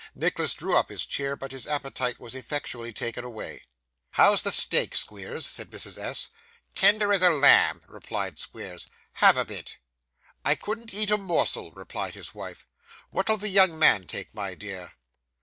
[0.15, 3.61] Nicholas drew up his chair, but his appetite was effectually taken away.
[4.09, 5.99] 'How's the steak, Squeers?' said Mrs.
[6.01, 6.29] S.
[6.73, 8.87] 'Tender as a lamb,' replied Squeers.
[9.17, 9.77] 'Have a bit.'
[10.43, 12.65] 'I couldn't eat a morsel,' replied his wife.
[13.11, 14.93] 'What'll the young man take, my dear?